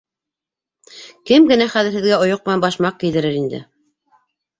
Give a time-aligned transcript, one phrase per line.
[1.31, 3.61] Кем генә хәҙер һеҙгә ойоҡ менән башмаҡ кейҙерер инде?